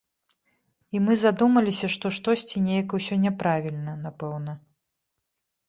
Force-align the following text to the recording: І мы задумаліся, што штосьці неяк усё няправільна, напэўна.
І 0.95 1.01
мы 1.09 1.13
задумаліся, 1.23 1.91
што 1.97 2.05
штосьці 2.17 2.63
неяк 2.71 2.97
усё 3.01 3.21
няправільна, 3.29 3.93
напэўна. 4.09 4.59